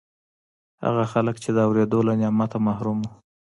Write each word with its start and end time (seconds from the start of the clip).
هغه 0.85 1.03
خلک 1.13 1.35
چې 1.43 1.49
د 1.53 1.57
اورېدو 1.67 1.99
له 2.07 2.13
نعمته 2.21 2.57
محروم 2.67 2.99
وو 3.03 3.11